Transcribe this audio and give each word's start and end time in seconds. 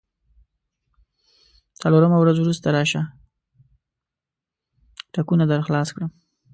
څلورمه 1.79 2.17
ورځ 2.19 2.37
وروسته 2.39 2.67
راشه، 2.75 3.01
ټکونه 5.13 5.43
درخلاص 5.51 5.87
کړم. 5.95 6.11